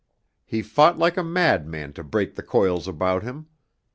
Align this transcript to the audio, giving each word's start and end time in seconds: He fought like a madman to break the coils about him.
He 0.43 0.63
fought 0.63 0.97
like 0.97 1.15
a 1.15 1.23
madman 1.23 1.93
to 1.93 2.03
break 2.03 2.33
the 2.33 2.41
coils 2.41 2.87
about 2.87 3.21
him. 3.21 3.45